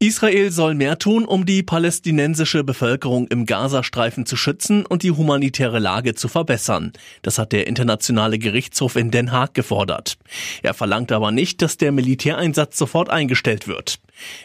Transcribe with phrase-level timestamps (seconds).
[0.00, 5.80] Israel soll mehr tun, um die palästinensische Bevölkerung im Gazastreifen zu schützen und die humanitäre
[5.80, 6.92] Lage zu verbessern.
[7.22, 10.16] Das hat der Internationale Gerichtshof in Den Haag gefordert.
[10.62, 13.98] Er verlangt aber nicht, dass der Militäreinsatz sofort eingestellt wird.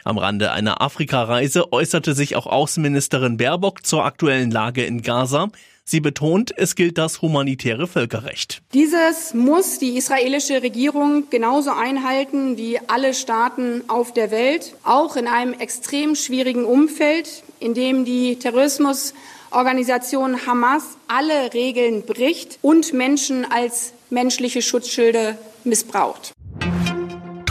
[0.04, 5.50] Am Rande einer Afrikareise äußerte sich auch Außenministerin Baerbock zur aktuellen Lage in Gaza.
[5.86, 8.62] Sie betont, es gilt das humanitäre Völkerrecht.
[8.74, 15.28] Dieses muss die israelische Regierung genauso einhalten wie alle Staaten auf der Welt, auch in
[15.28, 23.92] einem extrem schwierigen Umfeld, in dem die Terrorismusorganisation Hamas alle Regeln bricht und Menschen als
[24.10, 26.34] menschliche Schutzschilde missbraucht.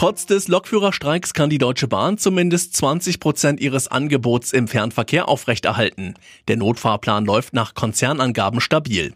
[0.03, 6.15] Trotz des Lokführerstreiks kann die Deutsche Bahn zumindest 20 Prozent ihres Angebots im Fernverkehr aufrechterhalten.
[6.49, 9.15] Der Notfahrplan läuft nach Konzernangaben stabil.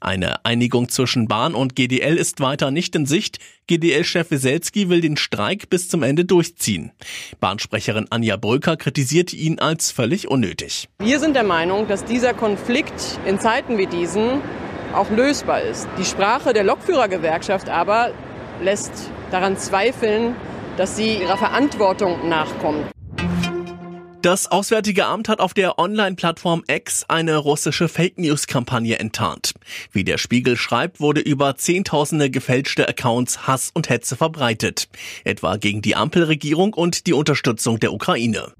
[0.00, 3.40] Eine Einigung zwischen Bahn und GDL ist weiter nicht in Sicht.
[3.66, 6.92] GDL-Chef Weselski will den Streik bis zum Ende durchziehen.
[7.40, 10.88] Bahnsprecherin Anja Brücker kritisierte ihn als völlig unnötig.
[11.00, 14.40] Wir sind der Meinung, dass dieser Konflikt in Zeiten wie diesen
[14.94, 15.88] auch lösbar ist.
[15.98, 18.12] Die Sprache der Lokführergewerkschaft aber
[18.62, 18.92] lässt
[19.30, 20.34] daran zweifeln,
[20.76, 22.86] dass sie ihrer Verantwortung nachkommt.
[24.22, 29.52] Das Auswärtige Amt hat auf der Online-Plattform X eine russische Fake-News-Kampagne enttarnt.
[29.92, 34.88] Wie der Spiegel schreibt, wurde über Zehntausende gefälschte Accounts Hass und Hetze verbreitet,
[35.22, 38.52] etwa gegen die Ampelregierung und die Unterstützung der Ukraine.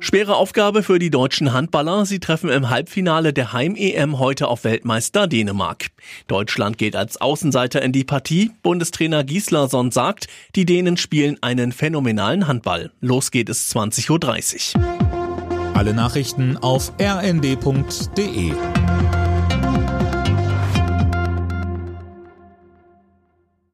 [0.00, 2.06] Schwere Aufgabe für die deutschen Handballer.
[2.06, 5.88] Sie treffen im Halbfinale der Heim-EM heute auf Weltmeister Dänemark.
[6.28, 8.52] Deutschland geht als Außenseiter in die Partie.
[8.62, 12.92] Bundestrainer Gislason sagt, die Dänen spielen einen phänomenalen Handball.
[13.00, 15.74] Los geht es 20.30 Uhr.
[15.74, 18.52] Alle Nachrichten auf rnd.de